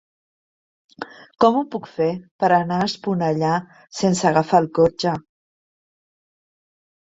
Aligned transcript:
Com 1.45 1.59
ho 1.59 1.61
puc 1.75 1.85
fer 1.97 2.07
per 2.45 2.49
anar 2.57 2.81
a 2.85 2.89
Esponellà 2.93 3.53
sense 4.01 4.31
agafar 4.33 4.65
el 4.65 4.73
cotxe? 4.83 5.17